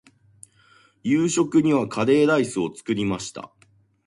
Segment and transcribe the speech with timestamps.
[1.03, 3.51] 夕食にはカレーライスを作りました。